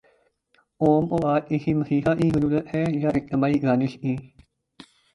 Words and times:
قوم 0.79 1.03
کو 1.07 1.17
آج 1.27 1.41
کسی 1.49 1.73
مسیحا 1.73 2.13
کی 2.15 2.29
ضرورت 2.35 2.75
ہے 2.75 2.83
یا 3.03 3.09
اجتماعی 3.15 3.59
دانش 3.59 3.93
کی؟ 4.01 4.15